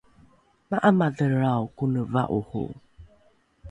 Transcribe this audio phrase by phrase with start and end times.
[0.69, 2.63] ma’amadhelrao kone va’oro